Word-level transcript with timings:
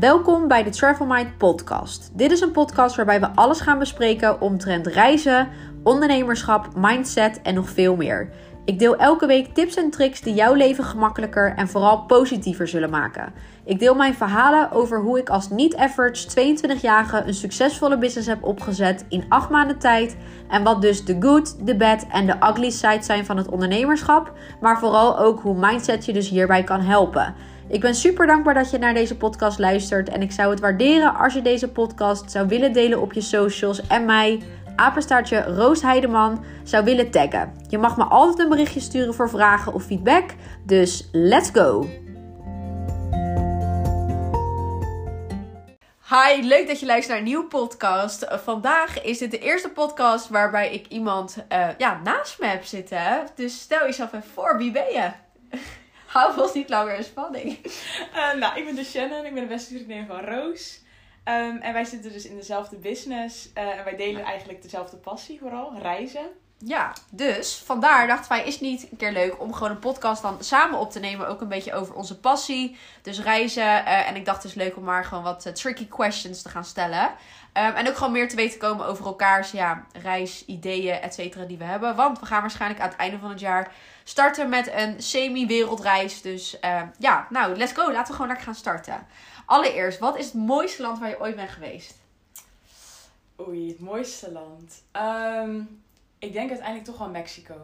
Welkom 0.00 0.48
bij 0.48 0.62
de 0.62 0.70
Travel 0.70 1.06
Mind 1.06 1.38
podcast. 1.38 2.10
Dit 2.12 2.30
is 2.30 2.40
een 2.40 2.50
podcast 2.50 2.96
waarbij 2.96 3.20
we 3.20 3.28
alles 3.34 3.60
gaan 3.60 3.78
bespreken 3.78 4.40
omtrent 4.40 4.86
reizen, 4.86 5.48
ondernemerschap, 5.82 6.68
mindset 6.76 7.42
en 7.42 7.54
nog 7.54 7.70
veel 7.70 7.96
meer. 7.96 8.30
Ik 8.64 8.78
deel 8.78 8.96
elke 8.96 9.26
week 9.26 9.54
tips 9.54 9.76
en 9.76 9.90
tricks 9.90 10.20
die 10.20 10.34
jouw 10.34 10.54
leven 10.54 10.84
gemakkelijker 10.84 11.54
en 11.56 11.68
vooral 11.68 12.02
positiever 12.02 12.68
zullen 12.68 12.90
maken. 12.90 13.32
Ik 13.64 13.78
deel 13.78 13.94
mijn 13.94 14.14
verhalen 14.14 14.72
over 14.72 15.00
hoe 15.00 15.18
ik 15.18 15.28
als 15.28 15.50
niet-average 15.50 16.28
22-jarige 16.28 17.22
een 17.26 17.34
succesvolle 17.34 17.98
business 17.98 18.28
heb 18.28 18.44
opgezet 18.44 19.04
in 19.08 19.24
8 19.28 19.50
maanden 19.50 19.78
tijd. 19.78 20.16
En 20.48 20.62
wat 20.62 20.82
dus 20.82 21.04
de 21.04 21.16
good, 21.20 21.66
de 21.66 21.76
bad 21.76 22.06
en 22.10 22.26
de 22.26 22.36
ugly 22.50 22.70
side 22.70 23.02
zijn 23.02 23.24
van 23.24 23.36
het 23.36 23.48
ondernemerschap. 23.48 24.32
Maar 24.60 24.78
vooral 24.78 25.18
ook 25.18 25.40
hoe 25.40 25.58
mindset 25.58 26.04
je 26.04 26.12
dus 26.12 26.28
hierbij 26.28 26.64
kan 26.64 26.80
helpen. 26.80 27.34
Ik 27.70 27.80
ben 27.80 27.94
super 27.94 28.26
dankbaar 28.26 28.54
dat 28.54 28.70
je 28.70 28.78
naar 28.78 28.94
deze 28.94 29.16
podcast 29.16 29.58
luistert. 29.58 30.08
En 30.08 30.22
ik 30.22 30.32
zou 30.32 30.50
het 30.50 30.60
waarderen 30.60 31.14
als 31.14 31.34
je 31.34 31.42
deze 31.42 31.68
podcast 31.68 32.30
zou 32.30 32.48
willen 32.48 32.72
delen 32.72 33.00
op 33.00 33.12
je 33.12 33.20
socials 33.20 33.86
en 33.86 34.04
mij 34.04 34.40
apenstaartje 34.76 35.42
Roos 35.42 35.82
Heideman 35.82 36.44
zou 36.62 36.84
willen 36.84 37.10
taggen. 37.10 37.52
Je 37.68 37.78
mag 37.78 37.96
me 37.96 38.04
altijd 38.04 38.38
een 38.38 38.48
berichtje 38.48 38.80
sturen 38.80 39.14
voor 39.14 39.30
vragen 39.30 39.72
of 39.72 39.82
feedback. 39.84 40.30
Dus 40.66 41.08
let's 41.12 41.50
go! 41.52 41.88
Hi, 46.08 46.42
leuk 46.42 46.66
dat 46.66 46.80
je 46.80 46.86
luistert 46.86 47.08
naar 47.08 47.18
een 47.18 47.24
nieuwe 47.24 47.46
podcast. 47.46 48.26
Vandaag 48.28 49.02
is 49.02 49.18
dit 49.18 49.30
de 49.30 49.38
eerste 49.38 49.68
podcast 49.68 50.28
waarbij 50.28 50.72
ik 50.72 50.86
iemand 50.86 51.36
uh, 51.52 51.68
ja, 51.78 52.00
naast 52.04 52.40
me 52.40 52.46
heb 52.46 52.64
zitten. 52.64 53.26
Dus 53.34 53.60
stel 53.60 53.86
jezelf 53.86 54.12
even 54.12 54.28
voor, 54.34 54.56
wie 54.58 54.70
ben 54.70 54.92
je? 54.92 55.10
Hou 56.10 56.40
ons 56.40 56.52
niet 56.52 56.68
langer 56.68 56.94
in 56.94 57.04
spanning. 57.04 57.58
Uh, 58.14 58.34
nou, 58.34 58.58
ik 58.58 58.64
ben 58.64 58.74
de 58.74 58.84
Shannon, 58.84 59.24
ik 59.24 59.34
ben 59.34 59.42
de 59.42 59.48
beste 59.48 59.74
vriendin 59.74 60.06
van 60.06 60.20
Roos. 60.20 60.80
Um, 61.24 61.56
en 61.56 61.72
wij 61.72 61.84
zitten 61.84 62.12
dus 62.12 62.24
in 62.24 62.36
dezelfde 62.36 62.76
business. 62.76 63.48
Uh, 63.54 63.78
en 63.78 63.84
wij 63.84 63.96
delen 63.96 64.24
eigenlijk 64.24 64.62
dezelfde 64.62 64.96
passie 64.96 65.38
vooral, 65.38 65.78
reizen. 65.82 66.26
Ja, 66.58 66.92
dus 67.10 67.62
vandaar 67.64 68.06
dachten 68.06 68.28
wij, 68.28 68.44
is 68.44 68.52
het 68.52 68.62
niet 68.62 68.90
een 68.90 68.96
keer 68.96 69.12
leuk 69.12 69.40
om 69.40 69.52
gewoon 69.52 69.70
een 69.70 69.78
podcast 69.78 70.22
dan 70.22 70.44
samen 70.44 70.78
op 70.78 70.90
te 70.90 71.00
nemen. 71.00 71.28
Ook 71.28 71.40
een 71.40 71.48
beetje 71.48 71.74
over 71.74 71.94
onze 71.94 72.18
passie. 72.18 72.78
Dus 73.02 73.20
reizen. 73.20 73.62
Uh, 73.62 74.08
en 74.08 74.16
ik 74.16 74.24
dacht 74.24 74.42
het 74.42 74.52
is 74.52 74.58
leuk 74.58 74.76
om 74.76 74.84
maar 74.84 75.04
gewoon 75.04 75.24
wat 75.24 75.46
uh, 75.46 75.52
tricky 75.52 75.88
questions 75.88 76.42
te 76.42 76.48
gaan 76.48 76.64
stellen. 76.64 77.04
Um, 77.04 77.74
en 77.74 77.88
ook 77.88 77.96
gewoon 77.96 78.12
meer 78.12 78.28
te 78.28 78.36
weten 78.36 78.58
komen 78.58 78.86
over 78.86 79.06
elkaars 79.06 79.50
ja, 79.50 79.86
reisideeën, 80.02 81.00
et 81.00 81.14
cetera, 81.14 81.44
die 81.44 81.58
we 81.58 81.64
hebben. 81.64 81.96
Want 81.96 82.20
we 82.20 82.26
gaan 82.26 82.40
waarschijnlijk 82.40 82.80
aan 82.80 82.88
het 82.88 82.98
einde 82.98 83.18
van 83.18 83.30
het 83.30 83.40
jaar 83.40 83.72
starten 84.10 84.48
met 84.48 84.72
een 84.72 85.02
semi-wereldreis. 85.02 86.20
Dus 86.22 86.56
uh, 86.64 86.82
ja, 86.98 87.26
nou, 87.30 87.56
let's 87.56 87.72
go. 87.72 87.82
Laten 87.92 88.06
we 88.06 88.12
gewoon 88.12 88.26
lekker 88.26 88.44
gaan 88.46 88.54
starten. 88.54 89.06
Allereerst, 89.46 89.98
wat 89.98 90.18
is 90.18 90.24
het 90.24 90.34
mooiste 90.34 90.82
land 90.82 90.98
waar 90.98 91.08
je 91.08 91.20
ooit 91.20 91.36
bent 91.36 91.50
geweest? 91.50 91.94
Oei, 93.40 93.68
het 93.68 93.80
mooiste 93.80 94.32
land. 94.32 94.82
Um, 94.92 95.82
ik 96.18 96.32
denk 96.32 96.48
uiteindelijk 96.48 96.86
toch 96.88 96.98
wel 96.98 97.08
Mexico. 97.08 97.54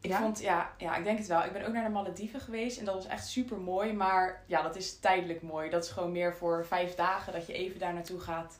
Ik 0.00 0.10
Ja? 0.10 0.18
vond, 0.18 0.40
ja, 0.40 0.70
ja, 0.78 0.96
ik 0.96 1.04
denk 1.04 1.18
het 1.18 1.26
wel. 1.26 1.44
Ik 1.44 1.52
ben 1.52 1.66
ook 1.66 1.72
naar 1.72 1.84
de 1.84 1.90
Malediven 1.90 2.40
geweest 2.40 2.78
en 2.78 2.84
dat 2.84 2.94
was 2.94 3.06
echt 3.06 3.26
super 3.26 3.56
mooi. 3.58 3.92
Maar 3.92 4.42
ja, 4.46 4.62
dat 4.62 4.76
is 4.76 4.98
tijdelijk 4.98 5.42
mooi. 5.42 5.70
Dat 5.70 5.84
is 5.84 5.90
gewoon 5.90 6.12
meer 6.12 6.34
voor 6.36 6.66
vijf 6.66 6.94
dagen 6.94 7.32
dat 7.32 7.46
je 7.46 7.52
even 7.52 7.80
daar 7.80 7.94
naartoe 7.94 8.20
gaat. 8.20 8.58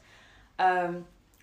ehm, 0.56 0.94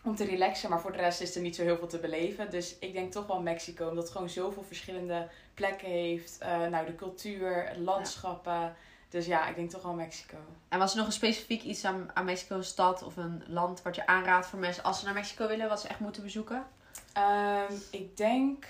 om 0.08 0.16
te 0.16 0.25
relaxen. 0.25 0.69
Maar 0.69 0.81
voor 0.81 0.91
de 0.91 0.97
rest 0.97 1.22
is 1.22 1.36
er 1.36 1.41
niet 1.41 1.55
zo 1.55 1.63
heel 1.63 1.77
veel 1.77 1.88
te 1.88 2.00
beleven. 2.00 2.50
Dus 2.50 2.80
ik 2.80 2.94
denk 2.94 3.11
toch 3.11 3.27
wel 3.27 3.41
Mexico. 3.41 3.88
Omdat 3.88 4.03
het 4.03 4.11
gewoon 4.11 4.30
zoveel 4.30 4.64
verschillende 4.64 5.30
plekken 5.53 5.88
heeft. 5.88 6.38
Eh, 6.38 6.66
nou, 6.66 6.86
de 6.86 6.95
cultuur, 6.95 7.75
landschappen. 7.77 8.75
Dus 9.09 9.25
ja, 9.25 9.47
ik 9.47 9.55
denk 9.55 9.69
toch 9.69 9.81
wel 9.83 9.94
Mexico. 9.94 10.38
En 10.69 10.80
was 10.80 10.91
er 10.91 10.97
nog 10.97 11.05
een 11.05 11.14
specifiek 11.14 11.64
iets 11.64 11.86
aan, 11.86 12.09
aan 12.14 12.25
Mexico, 12.25 12.55
een 12.55 12.64
stad 12.64 13.03
of 13.03 13.17
een 13.17 13.44
land 13.47 13.81
wat 13.81 13.95
je 13.95 14.08
aanraadt 14.08 14.47
voor 14.47 14.59
mensen 14.59 14.83
als 14.83 14.99
ze 14.99 15.05
naar 15.05 15.14
Mexico 15.14 15.48
willen, 15.48 15.70
wat 15.70 15.82
ze 15.82 15.87
echt 15.87 15.99
moeten 15.99 16.23
bezoeken? 16.23 16.67
Ehm, 17.14 17.73
ik 17.92 18.17
denk 18.17 18.65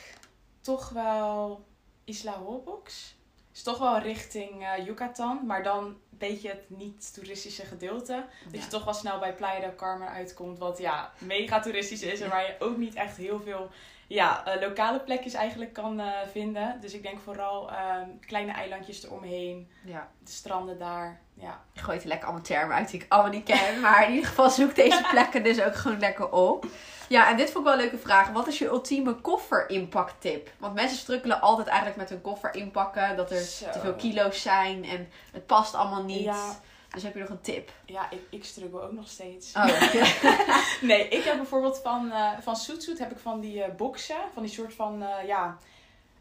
toch 0.62 0.90
wel 0.90 1.66
Isla 2.04 2.34
Holbox. 2.40 3.16
Is 3.58 3.64
toch 3.64 3.78
wel 3.78 4.00
richting 4.00 4.64
eh, 4.66 4.86
Yucatan, 4.86 5.46
maar 5.46 5.64
dan 5.64 5.86
een 5.86 5.98
beetje 6.10 6.50
het 6.50 6.70
niet-toeristische 6.70 7.66
gedeelte. 7.66 8.26
Dat 8.52 8.64
je 8.64 8.68
toch 8.70 8.84
wel 8.84 8.94
snel 8.94 9.20
bij 9.20 9.34
Playa 9.36 9.60
del 9.60 9.76
Carmen 9.76 10.10
uitkomt, 10.10 10.58
wat 10.60 10.78
ja, 10.78 11.12
mega 11.18 11.60
toeristisch 11.60 12.02
is. 12.02 12.22
En 12.22 12.30
waar 12.30 12.42
je 12.42 12.56
ook 12.60 12.78
niet 12.78 12.96
echt 12.96 13.18
heel 13.18 13.40
veel 13.42 13.70
ja, 14.08 14.46
eh, 14.46 14.62
lokale 14.62 15.00
plekjes 15.00 15.34
eigenlijk 15.34 15.74
kan 15.74 16.00
eh, 16.00 16.28
vinden. 16.32 16.82
Dus 16.82 16.94
ik 16.94 17.02
denk 17.04 17.20
vooral 17.20 17.72
ehm, 17.72 18.10
kleine 18.20 18.52
eilandjes 18.52 19.04
eromheen, 19.04 19.70
Ja. 19.86 20.12
de 20.24 20.32
stranden 20.32 20.78
daar. 20.80 21.22
Ja. 21.40 21.62
Je 21.72 21.82
gooit 21.82 22.02
er 22.02 22.08
lekker 22.08 22.28
allemaal 22.28 22.46
termen 22.46 22.76
uit 22.76 22.90
die 22.90 23.02
ik 23.02 23.06
allemaal 23.10 23.32
niet 23.32 23.44
ken. 23.46 23.80
Maar 23.82 24.04
in 24.08 24.14
ieder 24.14 24.30
geval 24.30 24.50
zoek 24.50 24.76
deze 24.76 25.06
plekken 25.12 25.44
dus 25.44 25.62
ook 25.62 25.76
gewoon 25.76 26.00
lekker 26.00 26.32
op. 26.32 26.66
Ja, 27.10 27.30
en 27.30 27.38
dit 27.38 27.52
vond 27.52 27.58
ik 27.58 27.64
wel 27.64 27.74
een 27.74 27.90
leuke 27.90 27.98
vraag. 28.06 28.30
Wat 28.30 28.48
is 28.48 28.58
je 28.58 28.66
ultieme 28.66 29.14
kofferinpakt-tip? 29.14 30.50
Want 30.58 30.74
mensen 30.74 30.98
strukkelen 30.98 31.42
altijd 31.42 31.68
eigenlijk 31.68 31.98
met 31.98 32.10
hun 32.10 32.22
koffer 32.22 32.56
inpakken. 32.56 33.16
Dat 33.16 33.32
er 33.32 33.42
Zo. 33.42 33.72
te 33.72 33.80
veel 33.80 33.94
kilo's 33.94 34.42
zijn 34.42 34.86
en 34.86 35.10
het 35.32 35.46
past 35.46 35.74
allemaal 35.74 36.04
niet. 36.04 36.24
Ja. 36.24 36.60
Dus 36.90 37.04
heb 37.04 37.14
je 37.14 37.20
nog 37.20 37.30
een 37.30 37.42
tip? 37.42 37.72
Ja, 37.86 38.08
ik, 38.10 38.20
ik 38.30 38.44
struggle 38.46 38.82
ook 38.82 38.92
nog 38.92 39.08
steeds. 39.08 39.54
Oh, 39.56 39.66
Nee, 40.82 41.08
ik 41.08 41.24
heb 41.24 41.36
bijvoorbeeld 41.36 41.80
van, 41.84 42.12
eh 42.12 42.30
van 42.42 42.56
Soetsoet 42.56 43.00
heb 43.00 43.12
ik 43.12 43.18
van 43.18 43.40
die 43.40 43.64
eh 43.64 43.76
boxen, 43.76 44.16
van 44.34 44.44
die 44.44 44.52
soort 44.52 44.74
van, 44.74 45.04
eh, 45.04 45.28
ja, 45.28 45.58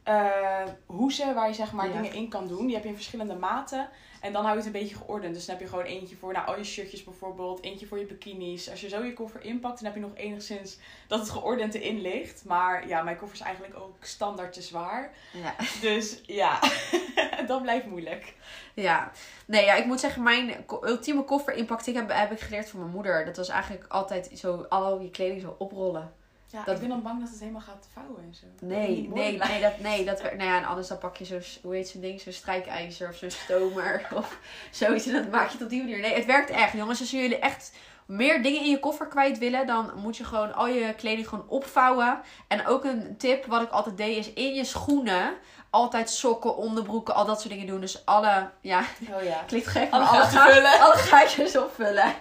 eh 0.06 0.62
hoezen 0.86 1.34
waar 1.34 1.48
je 1.48 1.54
zeg 1.54 1.72
maar 1.72 1.86
Ja. 1.86 1.92
dingen 1.92 2.12
in 2.12 2.28
kan 2.28 2.48
doen. 2.48 2.66
Die 2.66 2.74
heb 2.74 2.82
je 2.84 2.88
in 2.88 2.94
verschillende 2.94 3.34
maten. 3.34 3.88
En 4.20 4.32
dan 4.32 4.42
hou 4.44 4.52
je 4.56 4.64
het 4.64 4.74
een 4.74 4.80
beetje 4.80 4.96
geordend. 4.96 5.34
Dus 5.34 5.46
dan 5.46 5.54
heb 5.54 5.64
je 5.64 5.70
gewoon 5.70 5.84
eentje 5.84 6.16
voor 6.16 6.32
nou, 6.32 6.46
al 6.46 6.56
je 6.58 6.64
shirtjes 6.64 7.04
bijvoorbeeld, 7.04 7.62
eentje 7.62 7.86
voor 7.86 7.98
je 7.98 8.04
bikinis. 8.04 8.70
Als 8.70 8.80
je 8.80 8.88
zo 8.88 9.04
je 9.04 9.12
koffer 9.12 9.42
inpakt, 9.44 9.76
dan 9.76 9.84
heb 9.84 9.94
je 9.94 10.00
nog 10.00 10.16
enigszins 10.16 10.78
dat 11.08 11.18
het 11.18 11.30
geordend 11.30 11.74
erin 11.74 12.00
ligt. 12.00 12.44
Maar 12.44 12.88
ja, 12.88 13.02
mijn 13.02 13.16
koffer 13.16 13.38
is 13.38 13.44
eigenlijk 13.44 13.76
ook 13.76 13.96
standaard 14.00 14.52
te 14.52 14.62
zwaar. 14.62 15.12
ja. 15.32 15.54
Dus 15.80 16.20
ja, 16.26 16.58
dat 17.46 17.62
blijft 17.62 17.86
moeilijk. 17.86 18.34
Ja, 18.74 19.10
nee, 19.46 19.64
ja, 19.64 19.74
ik 19.74 19.84
moet 19.86 20.00
zeggen, 20.00 20.22
mijn 20.22 20.64
ultieme 20.82 21.24
koffer 21.24 21.54
inpakt 21.54 21.86
heb, 21.86 22.10
heb 22.12 22.32
ik 22.32 22.40
geleerd 22.40 22.68
van 22.68 22.80
mijn 22.80 22.92
moeder. 22.92 23.24
Dat 23.24 23.36
was 23.36 23.48
eigenlijk 23.48 23.84
altijd 23.88 24.30
zo, 24.34 24.66
al 24.68 25.00
je 25.00 25.10
kleding 25.10 25.40
zo 25.40 25.54
oprollen. 25.58 26.14
Ja, 26.56 26.64
Dat- 26.64 26.74
ik 26.74 26.80
ben 26.80 26.88
dan 26.88 27.02
bang 27.02 27.20
dat 27.20 27.28
het 27.30 27.40
helemaal 27.40 27.60
gaat 27.60 27.88
vouwen 27.92 28.22
en 28.22 28.34
zo. 28.34 28.46
Nee, 28.60 29.08
nee, 29.12 29.38
nee, 29.38 29.60
dat, 29.60 29.78
nee, 29.78 30.04
dat 30.04 30.20
werkt. 30.22 30.36
Nou 30.36 30.50
ja, 30.50 30.56
en 30.56 30.64
anders 30.64 30.88
dan 30.88 30.98
pak 30.98 31.16
je 31.16 31.24
zo'n, 31.24 31.42
hoe 31.62 31.74
heet 31.74 31.88
zo'n 31.88 32.00
ding, 32.00 32.20
zo'n 32.20 32.32
strijkijzer 32.32 33.08
of 33.08 33.16
zo'n 33.16 33.30
stomer 33.30 34.06
of 34.14 34.38
zoiets. 34.70 35.06
En 35.06 35.12
dat 35.12 35.30
maak 35.30 35.46
je 35.46 35.52
het 35.52 35.62
op 35.62 35.68
die 35.68 35.80
manier. 35.82 36.00
Nee, 36.00 36.14
het 36.14 36.24
werkt 36.24 36.50
echt. 36.50 36.72
Jongens, 36.72 37.00
als 37.00 37.10
jullie 37.10 37.38
echt 37.38 37.72
meer 38.06 38.42
dingen 38.42 38.60
in 38.60 38.70
je 38.70 38.78
koffer 38.80 39.06
kwijt 39.06 39.38
willen, 39.38 39.66
dan 39.66 39.92
moet 39.96 40.16
je 40.16 40.24
gewoon 40.24 40.54
al 40.54 40.66
je 40.66 40.94
kleding 40.94 41.28
gewoon 41.28 41.48
opvouwen. 41.48 42.20
En 42.48 42.66
ook 42.66 42.84
een 42.84 43.14
tip, 43.18 43.44
wat 43.46 43.62
ik 43.62 43.70
altijd 43.70 43.96
deed, 43.96 44.16
is 44.16 44.32
in 44.32 44.54
je 44.54 44.64
schoenen 44.64 45.34
altijd 45.70 46.10
sokken, 46.10 46.56
onderbroeken, 46.56 47.14
al 47.14 47.24
dat 47.24 47.40
soort 47.40 47.52
dingen 47.52 47.66
doen. 47.66 47.80
Dus 47.80 48.04
alle, 48.06 48.50
ja, 48.60 48.84
Oh 49.14 49.22
ja. 49.22 49.42
Klinkt 49.46 49.66
gek, 49.68 49.90
maar 49.90 50.00
alle, 50.08 50.78
alle 50.80 50.96
gaatjes 50.96 51.56
opvullen. 51.56 52.14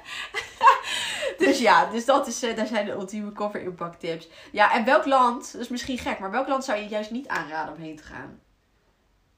Dus 1.55 1.63
ja, 1.65 1.85
dus 1.85 2.05
dat 2.05 2.27
is, 2.27 2.43
eh, 2.43 2.55
daar 2.55 2.67
zijn 2.67 2.85
de 2.85 2.91
ultieme 2.91 3.31
cover 3.31 3.61
impact 3.61 3.99
tips. 3.99 4.27
Ja, 4.51 4.73
en 4.73 4.85
welk 4.85 5.05
land, 5.05 5.51
dat 5.51 5.61
is 5.61 5.67
misschien 5.69 5.97
gek, 5.97 6.19
maar 6.19 6.31
welk 6.31 6.47
land 6.47 6.63
zou 6.65 6.79
je 6.79 6.87
juist 6.87 7.11
niet 7.11 7.27
aanraden 7.27 7.73
om 7.75 7.81
heen 7.81 7.95
te 7.95 8.03
gaan? 8.03 8.39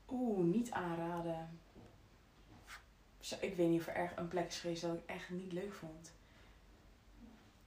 Oeh, 0.09 0.45
niet 0.45 0.71
aanraden. 0.71 1.59
Ik 3.39 3.55
weet 3.55 3.67
niet 3.69 3.79
of 3.79 3.87
er 3.87 3.95
erg 3.95 4.11
een 4.15 4.27
plek 4.27 4.47
is 4.47 4.59
geweest 4.59 4.81
dat 4.81 4.93
ik 4.93 5.01
echt 5.05 5.29
niet 5.29 5.51
leuk 5.51 5.73
vond. 5.73 6.11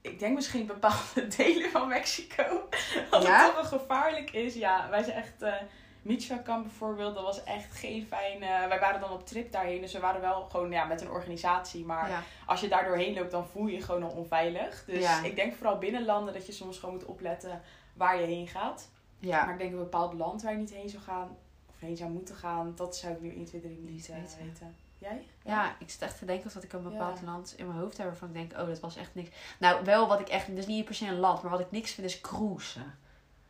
Ik 0.01 0.19
denk 0.19 0.35
misschien 0.35 0.65
bepaalde 0.65 1.27
delen 1.37 1.71
van 1.71 1.87
Mexico. 1.87 2.43
Dat 3.11 3.23
Ja? 3.23 3.45
het 3.45 3.55
toch 3.55 3.69
wel 3.69 3.79
gevaarlijk 3.79 4.31
is. 4.31 4.53
Ja, 4.53 4.89
wij 4.89 5.03
zijn 5.03 5.15
echt... 5.17 5.41
eh 5.41 5.53
Michoacán 6.01 6.61
bijvoorbeeld, 6.61 7.15
dat 7.15 7.23
was 7.23 7.43
echt 7.43 7.71
geen 7.71 8.05
fijne... 8.05 8.67
wij 8.67 8.79
waren 8.79 8.99
dan 9.01 9.11
op 9.11 9.25
trip 9.25 9.51
daarheen, 9.51 9.81
dus 9.81 9.93
we 9.93 9.99
waren 9.99 10.21
wel 10.21 10.41
gewoon 10.43 10.71
ja, 10.71 10.85
met 10.85 11.01
een 11.01 11.09
organisatie. 11.09 11.85
Maar 11.85 12.09
ja. 12.09 12.23
als 12.45 12.61
je 12.61 12.67
daar 12.67 12.85
doorheen 12.85 13.13
loopt, 13.13 13.31
dan 13.31 13.47
voel 13.47 13.67
je 13.67 13.73
je 13.75 13.81
gewoon 13.81 14.03
al 14.03 14.09
onveilig. 14.09 14.83
Dus 14.85 14.99
Ja. 15.03 15.23
ik 15.23 15.35
denk 15.35 15.53
vooral 15.55 15.77
binnenlanden 15.77 16.33
dat 16.33 16.45
je 16.45 16.51
soms 16.51 16.77
gewoon 16.79 16.95
moet 16.95 17.05
opletten 17.05 17.61
waar 17.93 18.19
je 18.19 18.25
heen 18.25 18.47
gaat. 18.47 18.89
ja. 19.19 19.43
Maar 19.45 19.53
ik 19.53 19.59
denk 19.59 19.71
een 19.71 19.77
bepaald 19.77 20.13
land 20.13 20.41
waar 20.41 20.51
je 20.51 20.57
niet 20.57 20.73
heen 20.73 20.89
zou 20.89 21.03
gaan, 21.03 21.37
of 21.69 21.75
heen 21.79 21.97
zou 21.97 22.09
moeten 22.11 22.35
gaan, 22.35 22.73
dat 22.75 22.95
zou 22.97 23.13
ik 23.13 23.21
nu 23.21 23.35
1, 23.35 23.45
2, 23.45 23.61
3 23.61 23.77
niet 23.79 24.09
eh, 24.09 24.15
weten. 24.45 24.75
Jij? 24.97 25.25
Ja, 25.43 25.75
ik 25.79 25.89
zit 25.89 26.01
echt 26.01 26.17
te 26.19 26.25
denken 26.25 26.45
of 26.47 26.53
dat 26.53 26.63
ik 26.63 26.73
een 26.73 26.83
bepaald 26.83 27.19
Ja. 27.19 27.25
land 27.25 27.53
in 27.57 27.67
mijn 27.67 27.79
hoofd 27.79 27.97
heb 27.97 28.07
waarvan 28.07 28.27
ik 28.27 28.33
denk, 28.33 28.51
oh, 28.61 28.67
dat 28.67 28.79
was 28.79 28.95
echt 28.95 29.15
niks. 29.15 29.29
Nou, 29.59 29.85
wel 29.85 30.07
wat 30.07 30.19
ik 30.19 30.29
echt, 30.29 30.55
dus 30.55 30.67
niet 30.67 30.85
per 30.85 30.95
se 30.95 31.05
een 31.07 31.19
land, 31.19 31.41
maar 31.41 31.51
wat 31.51 31.59
ik 31.59 31.71
niks 31.71 31.91
vind 31.91 32.07
is 32.07 32.21
cruisen. 32.21 32.99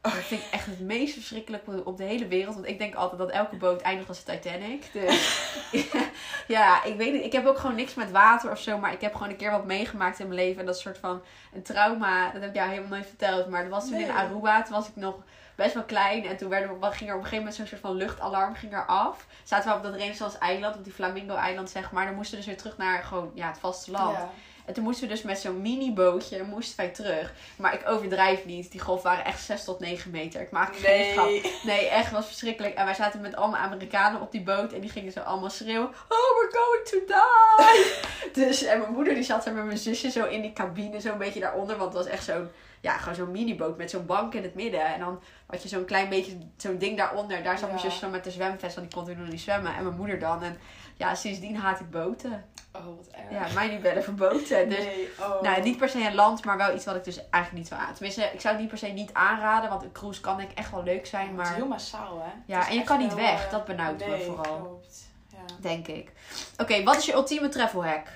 Dat 0.02 0.14
vind 0.14 0.42
ik 0.42 0.48
echt 0.52 0.66
het 0.66 0.80
meest 0.80 1.14
verschrikkelijke 1.14 1.86
op 1.86 1.98
de 1.98 2.04
hele 2.04 2.28
wereld. 2.28 2.56
Want 2.56 2.68
ik 2.68 2.78
denk 2.78 2.96
altijd 2.96 3.20
dat 3.20 3.30
elke 3.30 3.56
boot 3.56 3.82
eindigt 3.82 4.10
als 4.10 4.24
de 4.24 4.32
Titanic. 4.32 4.90
Dus 4.94 5.52
ja, 6.48 6.84
ik 6.84 6.96
weet 6.96 7.14
niet. 7.14 7.24
Ik 7.24 7.32
heb 7.32 7.46
ook 7.46 7.58
gewoon 7.58 7.76
niks 7.76 7.94
met 7.94 8.12
water 8.12 8.52
of 8.52 8.60
zo. 8.60 8.78
Maar 8.78 8.94
ik 8.94 9.02
heb 9.02 9.14
gewoon 9.14 9.30
een 9.30 9.36
keer 9.36 9.52
wat 9.52 9.66
meegemaakt 9.66 10.20
in 10.20 10.28
mijn 10.28 10.40
leven. 10.40 10.60
En 10.60 10.66
dat 10.66 10.80
soort 10.80 10.98
van 10.98 11.22
een 11.54 11.62
trauma. 11.62 12.32
Dat 12.32 12.42
heb 12.42 12.50
ik 12.50 12.56
jou 12.56 12.70
helemaal 12.70 12.90
nooit 12.90 13.08
verteld. 13.08 13.50
Maar 13.50 13.62
dat 13.62 13.72
was 13.72 13.88
toen 13.88 14.00
in. 14.00 14.12
Aruba. 14.12 14.62
Toen 14.62 14.74
was 14.76 14.88
ik 14.88 14.96
nog 14.96 15.16
best 15.56 15.74
wel 15.74 15.84
klein. 15.84 16.26
En 16.26 16.38
toen 16.38 16.50
werden 16.50 16.80
we, 16.80 16.92
ging 16.92 17.10
er 17.10 17.16
op 17.16 17.22
een 17.22 17.28
gegeven 17.28 17.38
moment 17.38 17.56
zo'n 17.56 17.68
soort 17.68 17.82
van 17.82 17.96
luchtalarm 17.96 18.56
ging 18.56 18.74
er 18.74 18.86
af. 18.86 19.28
Zaten 19.44 19.70
we 19.70 19.78
op 19.78 19.84
dat 19.84 19.94
Renaissance 19.94 20.38
eiland, 20.38 20.76
op 20.76 20.84
die 20.84 20.94
Flamingo 20.94 21.36
eiland 21.36 21.70
zeg 21.70 21.92
maar. 21.92 22.06
Dan 22.06 22.16
moesten 22.16 22.32
we 22.32 22.38
dus 22.38 22.54
weer 22.54 22.62
terug 22.62 22.78
naar 22.78 23.04
gewoon 23.04 23.32
ja, 23.34 23.48
het 23.48 23.60
vasteland. 23.60 24.18
Ja. 24.18 24.30
En 24.72 24.78
toen 24.78 24.86
moesten 24.86 25.08
we 25.08 25.14
dus 25.14 25.24
met 25.24 25.40
zo'n 25.40 25.62
minibootje 25.62 26.44
moesten 26.44 26.78
wij 26.78 26.88
terug. 26.88 27.34
Maar 27.56 27.74
ik 27.74 27.90
overdrijf 27.90 28.46
niet. 28.46 28.72
Die 28.72 28.80
golven 28.80 29.10
waren 29.10 29.26
echt 29.26 29.44
6 29.44 29.64
tot 29.64 29.80
9 29.80 30.12
meter. 30.12 30.42
Ik 30.42 30.52
maak 30.52 30.76
geen 30.76 31.14
grap. 31.14 31.30
Nee. 31.64 31.88
Echt 31.90 32.12
was 32.12 32.26
verschrikkelijk. 32.26 32.76
En 32.76 32.86
wij 32.86 32.94
zaten 32.94 33.22
met 33.22 33.36
allemaal 33.36 33.60
Amerikanen 33.60 34.22
op 34.22 34.32
die 34.32 34.42
boot. 34.42 34.74
En 34.74 34.82
die 34.82 34.90
gingen 34.90 35.12
zo 35.12 35.20
allemaal 35.20 35.50
schreeuwen. 35.50 35.88
Oh, 35.88 36.38
we're 36.38 36.52
going 36.52 36.86
to 36.86 37.00
die. 37.06 38.02
dus, 38.46 38.64
en 38.64 38.80
mijn 38.80 38.94
moeder 38.94 39.14
die 39.14 39.24
zat 39.24 39.46
er 39.46 39.54
met 39.54 39.66
mijn 39.66 39.78
zusje 39.78 40.12
zo 40.12 40.26
in 40.26 40.42
die 40.42 40.54
cabine. 40.54 41.00
Zo'n 41.00 41.18
beetje 41.18 41.40
daaronder. 41.40 41.78
Want 41.78 41.94
het 41.94 42.04
was 42.04 42.14
echt 42.14 42.24
zo'n, 42.24 42.50
ja, 42.82 42.98
gewoon 42.98 43.16
zo'n 43.16 43.32
miniboot 43.32 43.78
met 43.78 43.90
zo'n 43.90 44.06
bank 44.06 44.34
in 44.34 44.44
het 44.44 44.56
midden. 44.56 44.86
En 44.86 45.00
dan 45.00 45.22
had 45.46 45.64
je 45.64 45.70
zo'n 45.70 45.86
klein 45.86 46.10
beetje, 46.10 46.38
zo'n 46.58 46.78
ding 46.78 46.98
daaronder. 46.98 47.44
Daar 47.44 47.58
zat 47.58 47.70
mijn 47.70 47.82
zusje 47.82 48.00
dan 48.00 48.12
met 48.12 48.24
de 48.24 48.32
zwemvest. 48.32 48.76
Want 48.76 48.88
die 48.88 49.00
kon 49.00 49.08
toen 49.08 49.20
nog 49.20 49.32
niet 49.32 49.42
zwemmen. 49.42 49.76
En 49.76 49.84
mijn 49.84 49.96
moeder 49.96 50.20
dan. 50.20 50.44
En 50.44 50.58
ja, 50.98 51.16
sindsdien 51.16 51.56
haat 51.56 51.80
ik 51.80 51.90
boten. 51.90 52.46
Oh, 52.74 52.86
wat 52.86 53.08
erg. 53.08 53.32
Ja, 53.32 53.54
mij 53.54 53.68
niet 53.68 53.82
bellen 53.82 54.04
voor 54.04 54.14
boten. 54.14 54.70
Dus 54.70 54.78
nee. 54.78 55.10
Oh. 55.20 55.42
nou, 55.42 55.62
niet 55.64 55.78
per 55.78 55.90
se 55.90 56.06
een 56.08 56.16
land, 56.16 56.46
maar 56.46 56.58
wel 56.58 56.76
iets 56.76 56.86
wat 56.86 56.96
ik 56.96 57.04
dus 57.04 57.18
eigenlijk 57.18 57.54
niet 57.54 57.68
zou 57.68 57.82
aan. 57.82 57.94
Tenminste, 57.94 58.24
ik 58.24 58.42
zou 58.42 58.54
het 58.54 58.62
niet 58.62 58.70
per 58.70 58.78
se 58.80 58.88
niet 58.88 59.14
aanraden, 59.14 59.70
want 59.70 59.84
een 59.84 59.92
cruise 59.92 60.22
kan 60.22 60.38
denk 60.38 60.52
ik 60.52 60.58
echt 60.58 60.72
wel 60.72 60.84
leuk 60.84 61.06
zijn, 61.06 61.22
Het 61.28 61.32
is 61.40 61.46
maar 61.46 61.56
heel 61.56 61.68
massaal, 61.68 62.20
hè? 62.20 62.32
Ja, 62.46 62.70
en 62.70 62.76
je 62.76 62.84
kan 62.84 63.00
niet 63.00 63.14
weg. 63.14 63.46
eh, 63.46 63.52
Dat 63.52 63.66
benauwt 63.66 64.08
me 64.08 64.22
vooral. 64.26 64.60
klopt. 64.60 65.10
Ja. 65.28 65.38
denk 65.60 65.88
ik. 65.88 66.12
Oké, 66.58 66.84
wat 66.84 66.96
is 66.98 67.06
je 67.06 67.14
ultieme 67.14 67.50
travel 67.50 67.86
hack? 67.86 68.08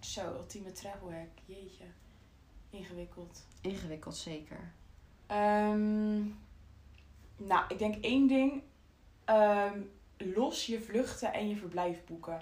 Zo, 0.00 0.20
ultieme 0.36 0.72
travel 0.72 1.12
hack. 1.12 1.28
Jeetje. 1.44 1.84
Ingewikkeld. 2.70 3.44
Ingewikkeld 3.60 4.16
zeker. 4.16 4.72
Ehm, 5.26 6.18
nou, 7.36 7.64
ik 7.68 7.78
denk 7.78 8.04
één 8.04 8.26
ding. 8.26 8.62
Ehm, 9.24 9.78
los 10.16 10.66
je 10.66 10.80
vluchten 10.80 11.32
en 11.32 11.48
je 11.48 11.56
verblijf 11.56 12.04
boeken. 12.04 12.40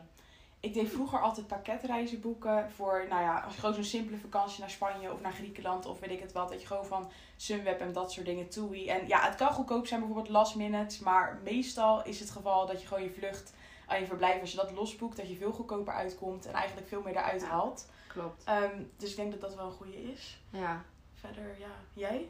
Ik 0.61 0.75
deed 0.75 0.89
vroeger 0.89 1.21
altijd 1.21 1.47
pakketreizen 1.47 2.21
boeken 2.21 2.71
voor, 2.71 3.07
nou 3.09 3.23
ja, 3.23 3.41
als 3.41 3.55
je 3.55 3.61
gewoon 3.61 3.75
zo'n 3.75 3.85
simpele 3.85 4.19
vakantie 4.19 4.61
naar 4.61 4.71
Spanje 4.71 5.13
of 5.13 5.21
naar 5.21 5.33
Griekenland 5.33 5.87
of 5.87 6.01
weet 6.01 6.11
ik 6.11 6.21
het 6.21 6.33
wat. 6.33 6.49
Dat 6.49 6.61
je 6.61 6.67
gewoon 6.67 6.87
van 6.87 7.11
Sunweb 7.37 7.81
en 7.81 7.93
dat 7.93 8.13
soort 8.13 8.27
dingen 8.27 8.49
TUI. 8.49 8.89
En 8.89 9.07
ja, 9.07 9.21
het 9.21 9.35
kan 9.35 9.53
goedkoop 9.53 9.87
zijn 9.87 10.01
bijvoorbeeld 10.01 10.29
last 10.29 10.55
minute, 10.55 11.03
maar 11.03 11.41
meestal 11.45 12.05
is 12.05 12.21
het 12.21 12.31
geval 12.31 12.67
dat 12.67 12.81
je 12.81 12.87
gewoon 12.87 13.03
je 13.03 13.13
vlucht 13.13 13.53
aan 13.87 14.01
je 14.01 14.07
verblijf, 14.07 14.41
als 14.41 14.51
je 14.51 14.57
dat 14.57 14.73
losboekt, 14.73 15.17
dat 15.17 15.29
je 15.29 15.37
veel 15.37 15.53
goedkoper 15.53 15.95
uitkomt 15.95 16.47
en 16.47 16.53
eigenlijk 16.53 16.89
veel 16.89 17.03
meer 17.03 17.17
eruit 17.17 17.45
haalt. 17.45 17.87
Klopt. 18.09 18.45
Ehm, 18.45 18.83
dus 18.97 19.11
ik 19.11 19.17
denk 19.17 19.31
dat 19.31 19.41
dat 19.41 19.55
wel 19.55 19.67
een 19.67 19.73
goede 19.73 20.03
is. 20.13 20.41
Ja. 20.51 20.85
Verder, 21.15 21.59
ja, 21.59 21.73
jij? 21.93 22.29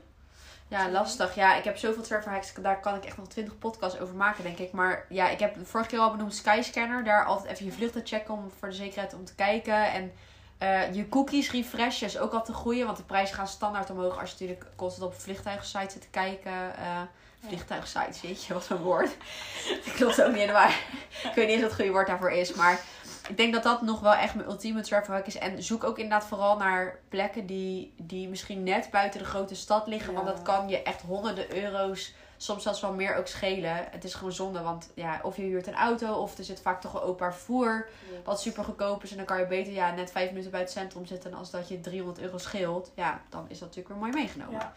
Ja, 0.69 0.91
lastig. 0.91 1.35
Ja, 1.35 1.57
ik 1.57 1.65
heb 1.65 1.77
zoveel 1.77 2.03
travel 2.03 2.33
hacks. 2.33 2.55
Daar 2.55 2.81
kan 2.81 2.95
ik 2.95 3.05
echt 3.05 3.17
nog 3.17 3.29
20 3.29 3.59
podcasts 3.59 4.01
over 4.01 4.15
maken, 4.15 4.45
denk 4.45 4.59
ik. 4.59 4.73
Maar 4.73 5.05
ja, 5.09 5.29
ik 5.29 5.39
heb 5.39 5.57
vorige 5.63 5.91
keer 5.91 5.99
al 5.99 6.11
benoemd 6.11 6.35
Skyscanner. 6.35 7.05
Daar 7.05 7.25
altijd 7.25 7.53
even 7.53 7.65
je 7.65 7.73
vluchten 7.73 8.07
checken 8.07 8.35
om 8.35 8.51
voor 8.59 8.69
de 8.69 8.75
zekerheid 8.75 9.15
om 9.15 9.25
te 9.25 9.35
kijken. 9.35 9.93
En 9.93 10.13
eh, 10.59 10.95
je 10.95 11.09
cookies 11.09 11.51
refreshen 11.51 12.07
is 12.07 12.19
ook 12.19 12.33
altijd 12.33 12.49
een 12.49 12.63
goeie. 12.63 12.85
Want 12.85 12.97
de 12.97 13.03
prijzen 13.03 13.37
gaan 13.37 13.49
standaard 13.49 13.91
omhoog 13.91 14.21
als 14.21 14.31
je 14.31 14.37
natuurlijk 14.41 14.77
constant 14.77 15.13
op 15.13 15.21
vliegtuigensites 15.21 15.93
zit 15.93 16.03
te 16.03 16.09
kijken. 16.11 16.53
Vliegtuigsites, 17.47 18.21
weet 18.21 18.45
je, 18.45 18.55
wat 18.55 18.69
een 18.69 18.77
woord. 18.77 19.17
Dat 19.85 19.95
klopt 19.95 20.23
ook 20.23 20.29
niet 20.29 20.39
helemaal. 20.41 20.69
ik 20.69 21.33
weet 21.35 21.47
niet 21.47 21.49
eens 21.49 21.61
wat 21.61 21.71
het 21.71 21.75
goede 21.75 21.91
woord 21.91 22.07
daarvoor 22.07 22.31
is. 22.31 22.55
Maar 22.55 22.81
ik 23.29 23.37
denk 23.37 23.53
dat 23.53 23.63
dat 23.63 23.83
nog 23.83 24.01
wel 24.01 24.15
echt 24.15 24.35
mijn 24.35 24.49
ultieme 24.49 24.81
travel 24.81 25.15
hack 25.15 25.27
is. 25.27 25.39
En 25.39 25.63
zoek 25.63 25.85
ook 25.85 25.99
inderdaad 25.99 26.29
vooral 26.29 26.57
naar 26.57 26.99
plekken 27.09 27.47
die, 27.47 27.95
die 27.97 28.29
misschien 28.29 28.63
net 28.63 28.91
buiten 28.91 29.21
de 29.21 29.27
grote 29.27 29.55
stad 29.55 29.87
liggen. 29.87 30.15
Want 30.15 30.27
dat 30.27 30.43
kan 30.43 30.69
je 30.69 30.83
echt 30.83 31.03
honderden 31.03 31.63
euro's, 31.63 32.15
soms 32.37 32.63
zelfs 32.63 32.81
wel 32.81 32.93
meer 32.93 33.17
ook 33.17 33.27
schelen. 33.27 33.89
Het 33.91 34.05
is 34.05 34.15
gewoon 34.15 34.33
zonde, 34.33 34.61
want 34.61 34.91
ja, 34.95 35.21
of 35.23 35.37
je 35.37 35.43
huurt 35.43 35.67
een 35.67 35.75
auto 35.75 36.13
of 36.13 36.39
er 36.39 36.45
zit 36.45 36.61
vaak 36.61 36.81
toch 36.81 36.93
wel 36.93 37.03
openbaar 37.03 37.35
vervoer. 37.35 37.89
Wat 38.25 38.41
super 38.41 38.65
goedkoop 38.65 39.03
is. 39.03 39.11
En 39.11 39.17
dan 39.17 39.27
kan 39.27 39.39
je 39.39 39.47
beter 39.47 39.73
ja, 39.73 39.91
net 39.91 40.11
vijf 40.11 40.29
minuten 40.29 40.51
bij 40.51 40.61
het 40.61 40.71
centrum 40.71 41.07
zitten. 41.07 41.35
Als 41.35 41.51
dat 41.51 41.69
je 41.69 41.81
300 41.81 42.21
euro 42.21 42.39
scheelt. 42.39 42.93
Ja, 42.95 43.21
dan 43.29 43.45
is 43.49 43.59
dat 43.59 43.69
natuurlijk 43.69 43.89
weer 43.89 44.11
mooi 44.11 44.13
meegenomen. 44.13 44.61
Ja. 44.61 44.73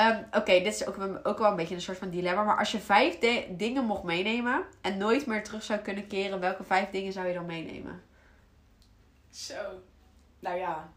Ehm, 0.00 0.22
Oké, 0.32 0.52
dit 0.52 0.66
is 0.74 0.86
ook, 0.86 0.96
wel- 0.96 1.24
ook 1.24 1.38
wel 1.38 1.50
een 1.50 1.56
beetje 1.56 1.74
een 1.74 1.80
soort 1.80 1.98
van 1.98 2.10
dilemma. 2.10 2.42
Maar 2.42 2.58
als 2.58 2.72
je 2.72 2.78
vijf 2.78 3.18
dingen 3.48 3.84
mocht 3.84 4.02
meenemen. 4.02 4.64
En 4.80 4.98
nooit 4.98 5.26
meer 5.26 5.44
terug 5.44 5.62
zou 5.62 5.78
kunnen 5.80 6.06
keren. 6.06 6.40
Welke 6.40 6.64
vijf 6.64 6.90
dingen 6.90 7.12
zou 7.12 7.26
je 7.26 7.34
dan 7.34 7.46
meenemen? 7.46 8.02
Zo. 9.30 9.54
Nou 10.38 10.58
ja. 10.58 10.92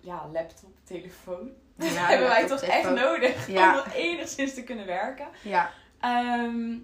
Ja, 0.00 0.28
laptop, 0.32 0.70
telefoon. 0.84 1.50
Ja, 1.76 1.86
hebben 2.10 2.28
wij 2.28 2.46
toch 2.46 2.60
echt 2.60 2.90
nodig 2.90 3.46
Ja. 3.48 3.82
om 3.84 3.90
enigszins 3.92 4.54
te 4.54 4.62
kunnen 4.64 4.86
werken. 4.86 5.26
Ja, 5.42 5.70
Ehm, 6.00 6.76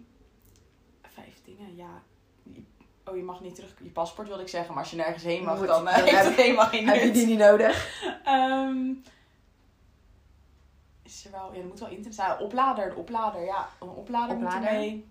vijf 1.03 1.35
dingen, 1.45 1.77
ja. 1.77 2.03
Je- 2.43 2.63
Oh, 3.05 3.17
je 3.17 3.23
mag 3.23 3.41
niet 3.41 3.55
terug. 3.55 3.75
Je 3.83 3.91
paspoort 3.91 4.29
wilde 4.29 4.43
ik 4.43 4.49
zeggen, 4.49 4.75
maar 4.75 4.83
als 4.83 4.91
je 4.91 4.97
nergens 4.97 5.23
heen 5.25 5.45
mag, 5.45 5.59
Moet- 5.59 5.67
dan 5.67 5.85
dan 5.85 5.95
eh, 5.95 6.05
heb- 6.05 6.25
het 6.25 6.35
helemaal 6.35 6.67
geen 6.67 6.89
heb 6.89 7.03
je 7.03 7.11
die 7.11 7.27
niet 7.27 7.39
nodig? 7.39 8.03
Ehm, 8.25 8.93
is 11.09 11.25
er 11.25 11.31
wel, 11.31 11.53
ja, 11.55 11.61
er 11.61 11.67
moet 11.67 11.79
wel 11.81 11.89
internet 11.89 12.15
zijn. 12.15 12.39
Oplader, 12.39 12.89
de 12.91 12.97
oplader, 12.97 13.45
ja. 13.45 13.69
Een 13.81 13.89
oplader, 13.89 14.37
moet 14.37 14.45
Oplader. 14.47 14.69
er 14.69 14.75
mee. 14.79 15.09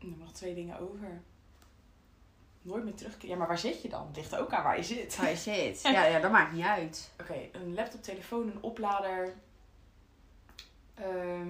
Er 0.00 0.06
nog 0.18 0.32
twee 0.32 0.54
dingen 0.54 0.78
over. 0.78 1.22
Nooit 2.62 2.84
meer 2.84 2.94
terugkeren. 2.94 3.28
Ja, 3.28 3.36
maar 3.36 3.46
waar 3.48 3.58
zit 3.58 3.82
je 3.82 3.88
dan? 3.88 4.06
Het 4.06 4.16
ligt 4.16 4.36
ook 4.36 4.52
aan 4.52 4.62
waar 4.62 4.76
je 4.76 4.82
zit. 4.82 5.16
Waar 5.16 5.28
je 5.30 5.36
zit. 5.36 5.80
Ja, 5.92 6.04
ja, 6.04 6.18
dat 6.20 6.30
maakt 6.30 6.52
niet 6.52 6.64
uit. 6.64 7.10
Oké, 7.20 7.48
een 7.52 7.74
laptop, 7.74 8.02
telefoon, 8.02 8.42
een 8.46 8.62
oplader. 8.62 9.34
Ehm, 10.94 11.48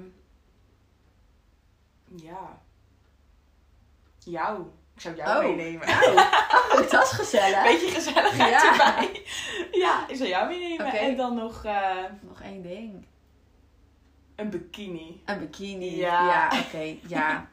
ja. 2.17 2.61
Jou. 4.19 4.67
Ik 4.95 5.01
zou 5.01 5.17
jou 5.17 5.45
Oh. 5.47 5.57
meenemen. 5.57 5.87
Nou, 5.87 6.15
oh, 6.17 6.91
dat 6.91 7.03
is 7.03 7.11
gezellig. 7.11 7.63
Beetje 7.63 7.91
gezelligheid 7.91 8.51
Ja. 8.63 8.71
erbij. 8.71 9.14
Ik 10.15 10.21
zou 10.21 10.33
jou 10.33 10.49
meenemen. 10.49 10.87
Oké. 10.87 10.97
En 10.97 11.17
dan 11.17 11.35
nog 11.35 11.65
eh, 11.65 12.05
Nog 12.21 12.41
één 12.43 12.63
ding. 12.63 13.07
een 14.37 14.51
bikini. 14.51 15.23
Een 15.25 15.39
bikini. 15.39 15.97
Ja. 15.97 16.27
Ja, 16.27 16.61
oké. 16.61 16.97
ja. 17.09 17.47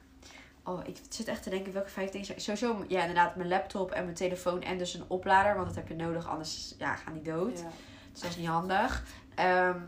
Oh, 0.64 0.80
ik 0.88 0.98
zit 1.10 1.28
echt 1.28 1.44
te 1.44 1.50
denken 1.50 1.74
welke 1.74 1.90
vijf 1.90 2.10
dingen. 2.10 2.42
Sowieso, 2.42 2.86
ja, 2.88 3.00
inderdaad, 3.00 3.36
mijn 3.36 3.50
laptop 3.50 3.92
en 3.92 4.04
mijn 4.04 4.16
telefoon 4.16 4.62
en 4.62 4.78
dus 4.78 4.94
een 4.94 5.04
oplader. 5.08 5.56
Want 5.56 5.68
dat 5.68 5.76
heb 5.76 5.88
je 5.88 5.96
nodig, 5.96 6.28
anders 6.28 6.76
ja, 6.78 6.96
gaan 6.96 7.14
die 7.14 7.22
dood. 7.22 7.60
Ja. 7.60 7.68
Dus 8.12 8.22
dat 8.22 8.30
is 8.30 8.38
niet 8.38 8.48
handig. 8.48 9.04
Ehm, 9.36 9.80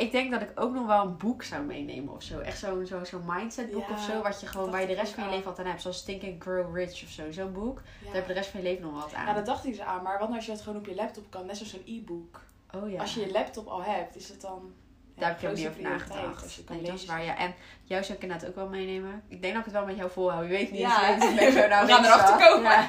ik 0.00 0.12
denk 0.12 0.30
dat 0.30 0.40
ik 0.40 0.50
ook 0.54 0.72
nog 0.74 0.86
wel 0.86 1.04
een 1.04 1.16
boek 1.16 1.42
zou 1.42 1.62
meenemen 1.64 2.14
of 2.14 2.22
zo. 2.22 2.38
Echt 2.38 2.58
zo'n 2.58 2.86
zo, 2.86 3.04
zo'n 3.04 3.22
mindset 3.26 3.70
boek 3.70 3.88
Ja, 3.88 3.94
of 3.94 4.00
zo. 4.00 4.22
Wat 4.22 4.40
je 4.40 4.46
gewoon 4.46 4.70
waar 4.70 4.80
je 4.80 4.86
de 4.86 4.92
ik 4.92 4.98
rest 4.98 5.12
van 5.12 5.24
je 5.24 5.30
leven 5.30 5.46
altijd 5.46 5.66
aan 5.66 5.72
hebt. 5.72 5.82
Zoals 5.82 6.04
Think 6.04 6.22
and 6.22 6.42
Grow 6.42 6.76
Rich 6.76 7.02
of 7.02 7.08
zo. 7.08 7.30
Zo'n 7.32 7.52
boek. 7.52 7.82
Daar 8.04 8.14
heb 8.14 8.22
je 8.26 8.28
de 8.32 8.38
rest 8.38 8.50
van 8.50 8.60
je 8.60 8.66
leven 8.66 8.82
nog 8.82 9.02
wat 9.02 9.14
aan. 9.14 9.26
ja, 9.26 9.32
dat 9.32 9.46
dacht 9.46 9.64
ik 9.64 9.70
dus 9.70 9.80
aan. 9.80 10.02
Maar 10.02 10.12
wat 10.18 10.28
nou 10.28 10.34
als 10.36 10.44
je 10.46 10.52
dat 10.52 10.60
gewoon 10.60 10.78
op 10.78 10.86
je 10.86 10.94
laptop 10.94 11.30
kan? 11.30 11.46
Net 11.46 11.56
zoals 11.56 11.72
zo'n 11.72 11.82
e-book. 11.86 12.40
oh 12.74 12.90
ja. 12.90 13.00
Als 13.00 13.14
je 13.14 13.20
je 13.20 13.32
laptop 13.32 13.66
al 13.66 13.82
hebt, 13.82 14.16
is 14.16 14.28
het 14.28 14.40
dan... 14.40 14.72
ja, 15.14 15.20
Daar 15.20 15.28
heb 15.30 15.40
je 15.40 15.48
ook 15.48 15.56
niet 15.56 15.68
over 15.68 15.82
nagedacht. 15.82 16.60
Nee, 16.68 16.82
dat 16.82 16.86
is 16.86 16.90
lezen. 16.90 17.08
waar, 17.08 17.24
ja. 17.24 17.36
En 17.36 17.54
jou 17.84 18.02
zou 18.04 18.16
ik 18.16 18.22
inderdaad 18.22 18.48
ook 18.48 18.54
wel 18.54 18.68
meenemen. 18.68 19.22
Ik 19.28 19.42
denk 19.42 19.54
dat 19.54 19.66
ik 19.66 19.72
het 19.72 19.78
wel 19.78 19.86
met 19.86 19.96
jou 19.96 20.10
volhoud. 20.10 20.42
Je 20.42 20.48
weet 20.50 20.70
niet. 20.70 20.80
Ja, 20.80 21.08
je 21.08 21.18
weet 21.18 21.30
niet, 21.30 21.40
ik 21.40 21.52
ben 21.52 21.62
zo 21.62 21.68
nou 21.68 21.86
we 21.86 21.92
gaan 21.92 22.04
erachter 22.04 22.48
komen. 22.48 22.88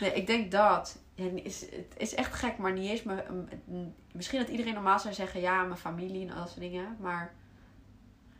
Nee, 0.00 0.12
ik 0.12 0.26
denk 0.26 0.50
dat. 0.50 0.96
Ja, 1.14 1.24
is, 1.42 1.60
het 1.60 1.94
is 1.96 2.14
echt 2.14 2.34
gek, 2.34 2.58
maar 2.58 2.72
niet 2.72 2.90
eens. 2.90 3.02
Misschien 4.12 4.38
dat 4.38 4.48
iedereen 4.48 4.74
normaal 4.74 4.98
zou 4.98 5.14
zeggen, 5.14 5.40
ja, 5.40 5.62
mijn 5.62 5.78
familie 5.78 6.26
en 6.26 6.32
al 6.32 6.38
dat 6.38 6.48
soort 6.48 6.60
dingen. 6.60 6.96
Maar 7.00 7.34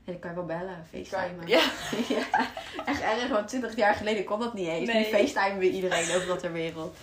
ja, 0.04 0.12
dan 0.12 0.19
kan 0.19 0.31
je 0.31 0.37
wel 0.37 0.47
bellen, 0.47 0.87
facetimen. 0.90 1.47
Ja. 1.47 1.71
ja, 2.16 2.26
echt 2.85 3.00
erg, 3.00 3.28
want 3.28 3.49
20 3.49 3.76
jaar 3.76 3.95
geleden 3.95 4.25
kon 4.25 4.40
dat 4.40 4.54
niet 4.54 4.69
eens. 4.69 4.93
Nee. 4.93 5.04
Nu 5.04 5.19
facetimen 5.19 5.59
we 5.59 5.71
iedereen 5.71 6.16
overal 6.16 6.37
ter 6.37 6.52
wereld. 6.52 6.97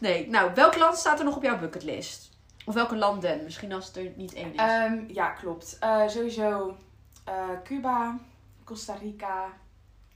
Nee, 0.00 0.28
nou, 0.28 0.54
welk 0.54 0.76
land 0.76 0.96
staat 0.96 1.18
er 1.18 1.24
nog 1.24 1.36
op 1.36 1.42
jouw 1.42 1.58
bucketlist? 1.58 2.30
Of 2.64 2.74
welke 2.74 2.96
landen? 2.96 3.44
Misschien 3.44 3.72
als 3.72 3.86
het 3.86 3.96
er 3.96 4.12
niet 4.16 4.34
één 4.34 4.52
is. 4.52 4.58
Ehm, 4.58 5.04
ja, 5.08 5.28
klopt. 5.28 5.76
Eh, 5.80 6.08
sowieso 6.08 6.76
eh, 7.24 7.48
Cuba, 7.64 8.18
Costa 8.64 8.94
Rica, 8.94 9.48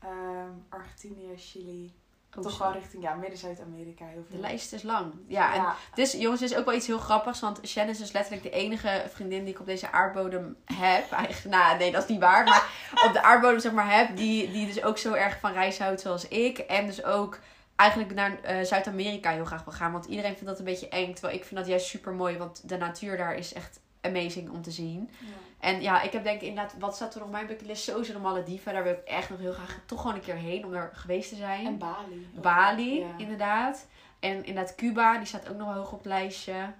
ehm, 0.00 0.50
Argentinië, 0.68 1.36
Chili. 1.36 1.92
Toch 2.42 2.58
wel 2.58 2.72
richting 2.72 3.02
ja, 3.02 3.14
Midden-Zuid-Amerika 3.14 4.04
heel 4.04 4.24
veel. 4.28 4.36
De 4.36 4.42
lijst 4.42 4.72
is 4.72 4.82
lang. 4.82 5.12
Ja, 5.26 5.54
en 5.54 5.60
ja. 5.60 5.74
dus 5.94 6.12
jongens, 6.12 6.40
dit 6.40 6.50
is 6.50 6.56
ook 6.56 6.64
wel 6.64 6.74
iets 6.74 6.86
heel 6.86 6.98
grappigs. 6.98 7.40
Want 7.40 7.60
Shannon 7.66 7.92
is 7.92 7.98
dus 7.98 8.12
letterlijk 8.12 8.42
de 8.42 8.50
enige 8.50 9.04
vriendin 9.08 9.44
die 9.44 9.54
ik 9.54 9.60
op 9.60 9.66
deze 9.66 9.90
aardbodem 9.90 10.56
heb. 10.64 11.10
Eigenlijk, 11.22 11.56
nou, 11.56 11.78
nee, 11.78 11.92
dat 11.92 12.02
is 12.02 12.08
niet 12.08 12.20
waar. 12.20 12.44
Maar 12.44 12.70
op 13.06 13.12
de 13.12 13.22
aardbodem, 13.22 13.60
zeg 13.60 13.72
maar, 13.72 13.96
heb. 13.96 14.16
Die, 14.16 14.50
die 14.50 14.66
dus 14.66 14.82
ook 14.82 14.98
zo 14.98 15.12
erg 15.12 15.38
van 15.40 15.52
reis 15.52 15.78
houdt 15.78 16.00
zoals 16.00 16.28
ik. 16.28 16.58
En 16.58 16.86
dus 16.86 17.04
ook 17.04 17.38
eigenlijk 17.76 18.14
naar 18.14 18.42
eh, 18.42 18.64
Zuid-Amerika 18.64 19.30
heel 19.30 19.44
graag 19.44 19.64
wil 19.64 19.72
gaan. 19.72 19.92
Want 19.92 20.04
iedereen 20.04 20.32
vindt 20.32 20.46
dat 20.46 20.58
een 20.58 20.64
beetje 20.64 20.88
eng. 20.88 21.12
Terwijl 21.12 21.36
ik 21.36 21.44
vind 21.44 21.60
dat 21.60 21.68
juist 21.68 21.86
super 21.86 22.12
mooi. 22.12 22.36
Want 22.38 22.68
de 22.68 22.76
natuur 22.76 23.16
daar 23.16 23.34
is 23.36 23.52
echt 23.52 23.80
amazing 24.00 24.50
om 24.50 24.62
te 24.62 24.70
zien. 24.70 25.10
Ja. 25.20 25.26
En 25.60 25.80
ja, 25.82 26.02
ik 26.02 26.12
heb 26.12 26.24
denk 26.24 26.40
ik 26.40 26.48
inderdaad, 26.48 26.74
wat 26.78 26.94
staat 26.96 27.14
er 27.14 27.22
op 27.22 27.30
mijn 27.30 27.46
bucketlist? 27.46 27.82
Sowieso 27.84 28.12
de 28.12 28.18
Malediven. 28.18 28.72
Daar 28.72 28.82
wil 28.82 28.92
ik 28.92 29.04
echt 29.04 29.30
nog 29.30 29.38
heel 29.38 29.52
graag 29.52 29.78
toch 29.86 30.00
gewoon 30.00 30.16
een 30.16 30.22
keer 30.22 30.34
heen 30.34 30.64
om 30.64 30.74
er 30.74 30.90
geweest 30.94 31.28
te 31.28 31.36
zijn. 31.36 31.66
En 31.66 31.78
Bali. 31.78 32.28
Bali, 32.40 32.98
Ja. 32.98 33.06
inderdaad. 33.16 33.86
En 34.20 34.44
inderdaad 34.44 34.74
Cuba, 34.74 35.16
die 35.16 35.26
staat 35.26 35.48
ook 35.48 35.56
nog 35.56 35.66
wel 35.66 35.76
hoog 35.76 35.92
op 35.92 35.98
het 35.98 36.06
lijstje. 36.06 36.72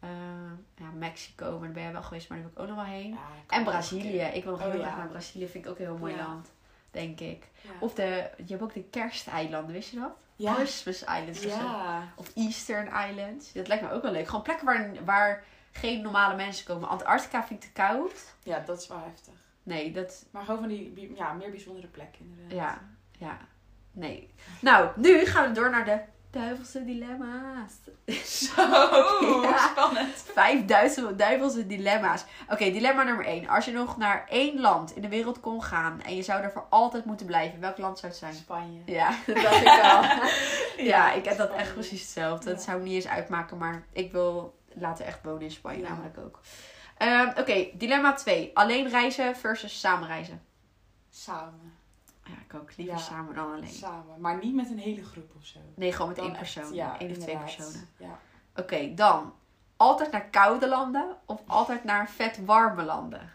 Eh, 0.00 0.08
ja, 0.76 0.90
Mexico, 0.94 1.50
maar 1.50 1.60
daar 1.60 1.70
ben 1.72 1.82
jij 1.82 1.92
wel 1.92 2.02
geweest, 2.02 2.28
maar 2.28 2.38
daar 2.38 2.46
wil 2.54 2.64
ik 2.64 2.70
ook 2.70 2.76
nog 2.76 2.84
wel 2.86 2.94
heen. 2.94 3.10
Ja, 3.10 3.56
En 3.56 3.64
Brazilië. 3.64 4.00
keer. 4.10 4.34
Ik 4.34 4.42
wil 4.44 4.52
nog 4.52 4.62
Oh, 4.66 4.70
heel 4.72 4.80
graag 4.80 4.96
naar 4.96 5.08
Brazilië. 5.08 5.48
Vind 5.48 5.64
ik 5.64 5.70
ook 5.70 5.78
een 5.78 5.84
heel 5.84 5.96
mooi 5.98 6.16
land, 6.16 6.52
denk 6.90 7.20
ik. 7.20 7.48
Of 7.80 7.94
de, 7.94 8.30
je 8.36 8.44
hebt 8.52 8.62
ook 8.62 8.74
de 8.74 8.82
kersteilanden, 8.84 9.74
wist 9.74 9.90
je 9.90 9.98
dat? 9.98 10.16
ja. 10.36 10.54
Christmas 10.54 11.00
Islands 11.02 11.46
of. 11.46 11.56
Ja. 11.60 12.02
Of 12.16 12.30
Eastern 12.34 12.86
Islands. 13.08 13.52
Dat 13.52 13.68
lijkt 13.68 13.82
me 13.82 13.90
ook 13.92 14.02
wel 14.02 14.12
leuk. 14.12 14.26
Gewoon 14.26 14.42
plekken 14.42 14.66
waar, 14.66 14.90
waar 15.04 15.44
geen 15.72 16.02
normale 16.02 16.34
mensen 16.36 16.66
komen. 16.66 16.88
Antarctica 16.88 17.44
vind 17.44 17.64
ik 17.64 17.68
te 17.74 17.82
koud. 17.82 18.34
ja, 18.42 18.62
dat 18.66 18.80
is 18.80 18.88
wel 18.88 18.98
heftig. 19.04 19.32
Nee, 19.62 19.92
dat... 19.92 20.24
Maar 20.30 20.44
gewoon 20.44 20.60
van 20.60 20.68
die 20.68 21.12
ja, 21.16 21.32
meer 21.32 21.50
bijzondere 21.50 21.86
plekken 21.86 22.20
inderdaad. 22.20 22.58
Ja, 22.58 22.80
ja. 23.26 23.38
Nee. 23.92 24.34
Nou, 24.60 24.88
nu 24.96 25.26
gaan 25.26 25.48
we 25.48 25.54
door 25.54 25.70
naar 25.70 25.84
de 25.84 25.98
duivelse 26.30 26.84
dilemma's. 26.84 27.72
Zo, 28.46 28.62
Ja. 29.42 29.58
spannend. 29.70 30.14
Vijf 30.32 30.64
duivelse, 30.64 31.16
duivelse 31.16 31.66
dilemma's. 31.66 32.24
Oké, 32.48 32.70
dilemma 32.70 33.02
nummer 33.02 33.24
één. 33.26 33.48
Als 33.48 33.64
je 33.64 33.72
nog 33.72 33.96
naar 33.96 34.26
één 34.28 34.60
land 34.60 34.96
in 34.96 35.02
de 35.02 35.08
wereld 35.08 35.40
kon 35.40 35.62
gaan 35.62 36.00
en 36.02 36.16
je 36.16 36.22
zou 36.22 36.42
er 36.42 36.50
voor 36.52 36.66
altijd 36.70 37.04
moeten 37.04 37.26
blijven, 37.26 37.60
welk 37.60 37.78
land 37.78 37.98
zou 37.98 38.10
het 38.12 38.20
zijn? 38.20 38.34
Spanje. 38.34 38.80
Ja, 38.86 39.08
dat 39.26 39.36
dacht 39.36 39.60
ik 39.60 39.66
al. 39.82 40.84
Ja, 40.84 41.12
ik 41.12 41.24
heb 41.24 41.36
dat 41.36 41.50
echt 41.52 41.72
precies 41.72 42.00
hetzelfde. 42.00 42.44
Dat 42.50 42.58
Ja. 42.58 42.64
zou 42.64 42.78
me 42.78 42.84
niet 42.84 42.94
eens 42.94 43.08
uitmaken, 43.08 43.58
maar 43.58 43.82
ik 43.92 44.12
wil 44.12 44.54
laten 44.74 45.04
echt 45.06 45.22
wonen 45.22 45.42
in 45.42 45.50
Spanje 45.50 45.82
Ja. 45.82 45.88
namelijk 45.88 46.18
ook. 46.18 46.40
Ehm, 46.96 47.28
Oké, 47.38 47.68
dilemma 47.74 48.12
2. 48.12 48.50
Alleen 48.54 48.88
reizen 48.88 49.36
versus 49.36 49.80
samen 49.80 50.08
reizen. 50.08 50.42
Samen. 51.10 51.74
Ja, 52.24 52.32
ik 52.44 52.54
ook 52.54 52.76
liever 52.76 52.94
Ja. 52.96 53.00
samen 53.00 53.34
dan 53.34 53.52
alleen. 53.52 53.68
Samen. 53.68 54.20
Maar 54.20 54.38
niet 54.42 54.54
met 54.54 54.70
een 54.70 54.78
hele 54.78 55.04
groep 55.04 55.32
of 55.36 55.44
zo. 55.46 55.58
Nee, 55.74 55.92
gewoon 55.92 56.06
met 56.08 56.16
Dan 56.16 56.26
één 56.26 56.34
echt, 56.36 56.54
persoon. 56.54 56.74
ja, 56.74 56.94
Eén 56.98 57.10
of 57.10 57.16
twee 57.16 57.36
personen. 57.38 57.88
Ja. 57.96 58.18
Oké, 58.56 58.94
dan. 58.94 59.34
Altijd 59.76 60.10
naar 60.12 60.24
koude 60.30 60.68
landen 60.68 61.16
of 61.26 61.40
altijd 61.46 61.84
naar 61.84 62.08
vet 62.10 62.44
warme 62.44 62.82
landen? 62.82 63.30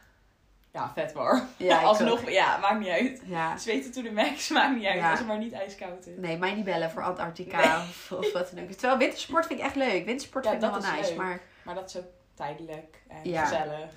Ja, 0.77 0.91
vet 0.93 1.13
warm. 1.13 1.41
Ja, 1.57 1.81
Alsnog, 1.87 2.19
ook. 2.19 2.29
ja, 2.29 2.57
maakt 2.57 2.79
niet 2.79 2.87
uit. 2.87 3.21
Ja. 3.25 3.57
Zweten 3.57 3.91
to 3.91 4.01
the 4.01 4.11
max, 4.11 4.49
maakt 4.57 4.75
niet 4.75 4.85
uit. 4.85 4.95
Ja. 4.99 5.09
Als 5.09 5.19
het 5.19 5.27
maar 5.27 5.37
niet 5.37 5.53
ijskoud 5.53 6.05
is. 6.05 6.13
Nee, 6.17 6.37
mij 6.37 6.53
niet 6.53 6.65
bellen 6.65 6.91
voor 6.91 7.03
Antarctica 7.03 7.77
of, 7.81 8.11
of 8.11 8.31
wat 8.33 8.51
dan 8.53 8.63
ook. 8.63 8.69
Terwijl 8.71 8.97
wintersport 8.97 9.45
vind 9.45 9.59
ik 9.59 9.65
echt 9.65 9.75
leuk. 9.75 10.05
Wintersport 10.05 10.43
Ja, 10.45 10.49
vind 10.51 10.63
ik 10.63 10.69
wel 10.69 10.79
nice. 10.79 11.09
leuk. 11.09 11.17
Maar 11.17 11.41
Maar 11.63 11.75
dat 11.75 11.89
is 11.89 11.97
ook 11.97 12.05
tijdelijk 12.33 13.01
en 13.07 13.19
Ja. 13.29 13.43
gezellig. 13.45 13.91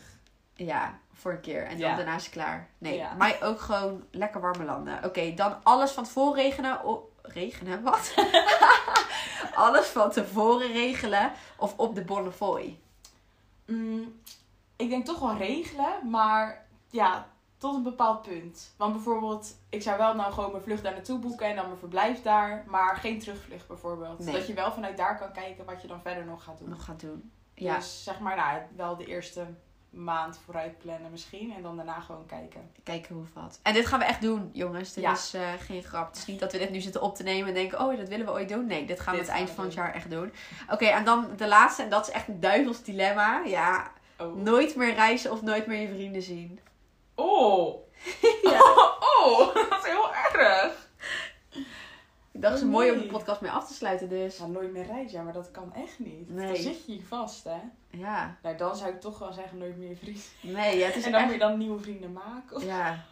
Ja, 0.54 0.98
voor 1.12 1.32
een 1.32 1.40
keer. 1.40 1.66
En 1.66 1.78
dan 1.78 1.96
daarna 1.96 2.14
is 2.16 2.24
het 2.24 2.32
klaar. 2.32 2.68
Nee, 2.78 3.04
mij 3.18 3.42
ook 3.42 3.60
gewoon 3.60 4.04
lekker 4.10 4.40
warme 4.40 4.64
landen. 4.64 5.04
Oké, 5.04 5.34
dan 5.34 5.56
alles 5.62 5.90
van 5.90 6.04
tevoren 6.04 6.42
regenen. 6.42 6.78
Regenen? 7.22 7.82
Wat? 7.82 8.14
alles 9.54 9.86
van 9.86 10.10
tevoren 10.10 10.72
regelen. 10.72 11.32
Of 11.56 11.74
op 11.76 11.94
de 11.94 12.02
Bonnefoy. 12.04 12.78
Mm, 13.66 14.20
ik 14.76 14.88
denk 14.90 15.04
toch 15.04 15.18
wel 15.18 15.36
regelen, 15.36 16.10
maar 16.10 16.64
ja, 16.90 17.26
tot 17.58 17.74
een 17.74 17.82
bepaald 17.82 18.22
punt. 18.22 18.74
Want 18.76 18.92
bijvoorbeeld, 18.92 19.56
ik 19.68 19.82
zou 19.82 19.98
wel 19.98 20.14
nou 20.14 20.32
gewoon 20.32 20.50
mijn 20.50 20.62
vlucht 20.62 20.82
daar 20.82 20.92
naartoe 20.92 21.18
boeken 21.18 21.46
en 21.46 21.56
dan 21.56 21.66
mijn 21.66 21.78
verblijf 21.78 22.22
daar, 22.22 22.64
maar 22.66 22.96
geen 22.96 23.18
terugvlucht 23.18 23.68
bijvoorbeeld. 23.68 24.18
Nee. 24.18 24.34
Dat 24.34 24.46
je 24.46 24.54
wel 24.54 24.72
vanuit 24.72 24.96
daar 24.96 25.18
kan 25.18 25.32
kijken 25.32 25.64
wat 25.64 25.82
je 25.82 25.88
dan 25.88 26.00
verder 26.00 26.24
nog 26.24 26.44
gaat 26.44 26.58
doen. 26.58 26.68
Nog 26.68 26.84
gaan 26.84 26.96
doen. 26.96 27.30
Ja, 27.54 27.76
Dus 27.76 28.04
zeg 28.04 28.18
maar, 28.20 28.36
nou, 28.36 28.60
wel 28.76 28.96
de 28.96 29.06
eerste 29.06 29.46
maand 29.90 30.38
vooruit 30.44 30.78
plannen 30.78 31.10
misschien 31.10 31.52
en 31.56 31.62
dan 31.62 31.76
daarna 31.76 32.00
gewoon 32.00 32.26
kijken. 32.26 32.70
kijken 32.82 33.14
hoe 33.14 33.24
wat. 33.34 33.60
En 33.62 33.72
dit 33.74 33.86
gaan 33.86 33.98
we 33.98 34.04
echt 34.04 34.20
doen, 34.20 34.50
jongens. 34.52 34.92
Dit 34.92 35.04
Ja. 35.04 35.12
is 35.12 35.34
eh, 35.34 35.48
geen 35.58 35.82
grap. 35.82 36.06
Het 36.08 36.16
is 36.16 36.26
niet 36.26 36.40
dat 36.40 36.52
we 36.52 36.58
dit 36.58 36.70
nu 36.70 36.80
zitten 36.80 37.02
op 37.02 37.14
te 37.16 37.22
nemen 37.22 37.48
en 37.48 37.54
denken... 37.54 37.80
Oh, 37.80 37.96
dat 37.96 38.08
willen 38.08 38.26
we 38.26 38.32
ooit 38.32 38.48
doen. 38.48 38.66
Nee, 38.66 38.84
dit 38.86 39.00
gaan 39.00 39.14
we 39.14 39.20
het 39.20 39.28
eind 39.28 39.50
van 39.50 39.64
het 39.64 39.74
jaar 39.74 39.94
echt 39.94 40.10
doen. 40.10 40.32
Oké, 40.70 40.84
en 40.86 41.04
dan 41.04 41.28
de 41.36 41.48
laatste. 41.48 41.82
En 41.82 41.90
dat 41.90 42.08
is 42.08 42.12
echt 42.14 42.28
een 42.28 42.40
duivels 42.40 42.82
dilemma. 42.82 43.42
Ja, 43.44 43.90
Oh. 44.18 44.34
nooit 44.36 44.76
meer 44.76 44.94
reizen 44.94 45.30
of 45.32 45.42
nooit 45.42 45.66
meer 45.66 45.80
je 45.80 45.88
vrienden 45.94 46.22
zien. 46.22 46.60
Oh! 47.20 47.76
Ja. 48.42 48.60
Oh, 49.22 49.54
dat 49.70 49.78
is 49.84 49.90
heel 49.90 50.14
erg! 50.38 50.88
Ik 52.32 52.42
dacht, 52.42 52.62
Oh, 52.62 52.68
mooi 52.68 52.90
om 52.90 52.98
de 52.98 53.06
podcast 53.06 53.40
mee 53.40 53.50
af 53.50 53.66
te 53.68 53.74
sluiten 53.74 54.08
dus. 54.08 54.36
Ja, 54.36 54.46
nooit 54.46 54.72
meer 54.72 54.86
reizen, 54.86 55.18
ja, 55.18 55.24
maar 55.24 55.32
dat 55.32 55.50
kan 55.50 55.72
echt 55.74 55.98
niet. 55.98 56.30
Nee. 56.30 56.46
Dan 56.46 56.56
zit 56.56 56.84
je 56.86 56.92
hier 56.92 57.02
vast, 57.08 57.44
hè. 57.44 57.58
Ja, 57.90 58.36
Nou, 58.42 58.56
dan 58.56 58.76
zou 58.76 58.90
ik 58.90 59.00
toch 59.00 59.18
wel 59.18 59.32
zeggen 59.32 59.58
nooit 59.58 59.76
meer 59.78 59.96
vrienden. 59.96 60.22
nee, 60.40 60.78
ja, 60.78 60.86
het 60.86 60.96
is 60.96 61.04
En 61.04 61.10
dan 61.12 61.20
echt... 61.20 61.30
moet 61.30 61.40
je 61.40 61.46
dan 61.48 61.58
nieuwe 61.58 61.80
vrienden 61.80 62.12
maken. 62.12 62.56
of- 62.56 62.64
Ja. 62.64 63.04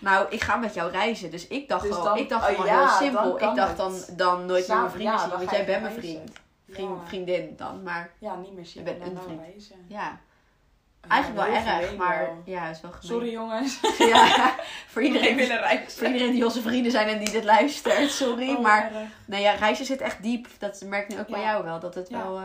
Nou, 0.00 0.26
ik 0.30 0.40
ga 0.42 0.56
met 0.56 0.74
jou 0.74 0.90
reizen. 0.90 1.30
Dus 1.30 1.46
ik 1.48 1.68
dacht 1.68 1.82
Dus 1.82 1.94
al, 1.96 2.04
dan- 2.04 2.16
ik 2.18 2.28
dacht 2.28 2.42
oh 2.48 2.50
gewoon 2.50 2.66
ja, 2.66 2.78
heel 2.88 2.96
simpel. 2.96 3.34
ik 3.50 3.54
dacht 3.56 3.76
dan, 3.76 3.94
dan 4.16 4.46
nooit 4.46 4.68
meer 4.68 4.76
mijn 4.78 4.90
vrienden 4.90 5.18
zien. 5.20 5.30
Want 5.30 5.50
jij 5.50 5.64
bent 5.66 5.82
mijn 5.82 5.94
vriend. 5.94 6.30
Vriend. 6.70 6.98
Vriendin 7.08 7.54
dan. 7.56 7.82
Maar 7.82 8.10
Ja, 8.18 8.36
niet 8.36 8.52
meer 8.52 8.66
zien. 8.66 8.84
Je 8.84 8.90
bent 8.90 9.02
en 9.02 9.16
een 9.16 9.22
vriend. 9.22 9.40
reizen. 9.40 9.76
Ja, 9.88 10.20
eigenlijk 11.08 11.46
wel 11.46 11.54
erg. 11.54 11.96
Maar 11.96 12.18
wel. 12.18 12.42
ja, 12.44 12.66
het 12.66 12.76
is 12.76 12.82
wel 12.82 12.90
gemeen. 12.90 13.06
Sorry 13.08 13.30
jongens. 13.30 13.80
Ja, 14.12 14.54
voor 14.86 15.02
Iedereen 15.02 15.50
voor 15.88 16.06
iedereen 16.06 16.32
die 16.32 16.44
onze 16.44 16.62
vrienden 16.62 16.92
zijn 16.92 17.08
en 17.08 17.18
die 17.18 17.30
dit 17.30 17.44
luistert. 17.44 18.10
Sorry. 18.10 18.50
Oh, 18.50 18.60
maar 18.60 18.84
erg. 18.84 19.08
nee, 19.24 19.42
ja, 19.42 19.52
reizen 19.52 19.84
zit 19.84 20.00
echt 20.00 20.22
diep. 20.22 20.46
Dat 20.58 20.82
merk 20.86 21.02
ik 21.08 21.14
nu 21.14 21.20
ook 21.20 21.28
bij 21.28 21.40
jou 21.40 21.64
wel. 21.64 21.80
Dat 21.80 21.94
het 21.94 22.08
Ja. 22.08 22.18
wel 22.18 22.36
eh, 22.38 22.44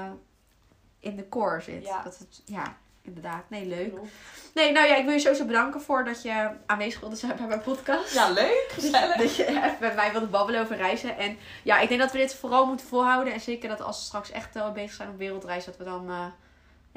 in 0.99 1.15
de 1.15 1.29
core 1.29 1.61
zit. 1.61 1.85
Ja. 1.85 2.01
Dat 2.03 2.17
het, 2.17 2.41
ja, 2.45 2.77
inderdaad. 3.01 3.43
Nee, 3.49 3.65
leuk. 3.65 3.93
Klopt. 3.93 4.09
Nee, 4.53 4.71
nou 4.71 4.87
ja, 4.87 4.95
ik 4.95 5.03
wil 5.05 5.13
je 5.13 5.19
sowieso 5.19 5.45
bedanken 5.45 5.81
voor 5.81 6.05
dat 6.05 6.21
je 6.21 6.49
aanwezig 6.65 6.99
wilde 6.99 7.15
zijn 7.15 7.35
bij 7.37 7.47
mijn 7.47 7.61
podcast. 7.61 8.13
Ja, 8.13 8.29
leuk. 8.29 8.65
Gezellig. 8.69 9.15
Dat 9.15 9.35
je 9.35 9.45
even 9.47 9.75
met 9.79 9.95
mij 9.95 10.11
wilde 10.11 10.27
babbelen 10.27 10.61
over 10.61 10.75
reizen. 10.75 11.17
En 11.17 11.37
ja, 11.63 11.79
ik 11.79 11.87
denk 11.89 12.01
dat 12.01 12.11
we 12.11 12.17
dit 12.17 12.35
vooral 12.35 12.65
moeten 12.65 12.87
volhouden. 12.87 13.33
En 13.33 13.39
zeker 13.39 13.69
dat 13.69 13.81
als 13.81 13.97
we 13.99 14.05
straks 14.05 14.31
echt 14.31 14.53
wel 14.53 14.71
bezig 14.71 14.93
zijn 14.93 15.09
op 15.09 15.17
wereldreis, 15.17 15.65
dat 15.65 15.77
we 15.77 15.83
dan 15.83 16.09
eh, 16.09 16.25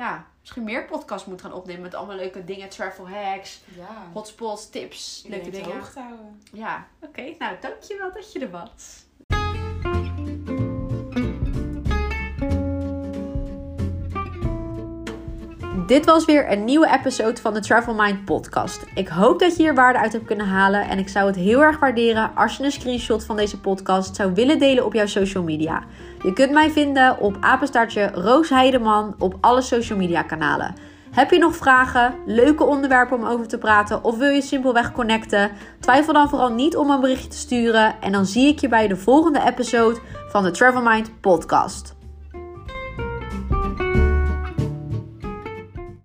ja, 0.00 0.26
misschien 0.40 0.64
meer 0.64 0.84
podcasts 0.84 1.26
moeten 1.28 1.46
gaan 1.50 1.56
opnemen. 1.58 1.82
Met 1.82 1.94
allemaal 1.94 2.16
leuke 2.16 2.44
dingen, 2.44 2.68
travel 2.68 3.08
hacks, 3.08 3.60
Ja. 3.76 4.06
hotspots, 4.12 4.70
tips, 4.70 5.24
leuke 5.28 5.50
dingen. 5.50 5.68
te 5.70 5.74
hoogte 5.76 6.00
houden. 6.00 6.42
Ja, 6.52 6.86
oké. 7.00 7.34
Nou, 7.38 7.56
dankjewel 7.60 8.12
dat 8.12 8.32
je 8.32 8.38
er 8.38 8.50
was. 8.50 9.04
Dit 15.90 16.04
was 16.04 16.24
weer 16.24 16.52
een 16.52 16.64
nieuwe 16.64 16.92
episode 16.98 17.40
van 17.40 17.54
de 17.54 17.60
Travel 17.60 17.94
Mind 17.94 18.24
podcast. 18.24 18.84
Ik 18.94 19.08
hoop 19.08 19.38
dat 19.38 19.56
je 19.56 19.62
hier 19.62 19.74
waarde 19.74 19.98
uit 19.98 20.12
hebt 20.12 20.24
kunnen 20.24 20.46
halen 20.46 20.88
en 20.88 20.98
ik 20.98 21.08
zou 21.08 21.26
het 21.26 21.36
heel 21.36 21.62
erg 21.62 21.78
waarderen 21.78 22.30
als 22.34 22.56
je 22.56 22.64
een 22.64 22.72
screenshot 22.72 23.24
van 23.24 23.36
deze 23.36 23.60
podcast 23.60 24.16
zou 24.16 24.32
willen 24.34 24.58
delen 24.58 24.84
op 24.84 24.94
jouw 24.94 25.06
social 25.06 25.42
media. 25.42 25.82
Je 26.22 26.32
kunt 26.32 26.52
mij 26.52 26.70
vinden 26.70 27.18
op 27.18 27.36
apenstaartje 27.40 28.10
Roos 28.14 28.48
Heideman 28.48 29.14
op 29.18 29.36
alle 29.40 29.62
social 29.62 29.98
media 29.98 30.22
kanalen. 30.22 30.74
Heb 31.10 31.30
je 31.30 31.38
nog 31.38 31.56
vragen, 31.56 32.14
leuke 32.26 32.64
onderwerpen 32.64 33.16
om 33.16 33.24
over 33.24 33.48
te 33.48 33.58
praten 33.58 34.04
of 34.04 34.16
wil 34.16 34.30
je 34.30 34.42
simpelweg 34.42 34.92
connecten? 34.92 35.50
Twijfel 35.80 36.12
dan 36.12 36.28
vooral 36.28 36.52
niet 36.52 36.76
om 36.76 36.90
een 36.90 37.00
berichtje 37.00 37.28
te 37.28 37.36
sturen 37.36 37.94
en 38.00 38.12
dan 38.12 38.26
zie 38.26 38.48
ik 38.48 38.58
je 38.58 38.68
bij 38.68 38.88
de 38.88 38.96
volgende 38.96 39.42
episode 39.46 40.00
van 40.28 40.42
de 40.42 40.50
Travel 40.50 40.82
Mind 40.82 41.20
podcast. 41.20 41.98